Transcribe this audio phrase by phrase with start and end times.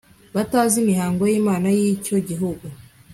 [0.35, 2.65] batazi imihango y Imana y icyo gihugu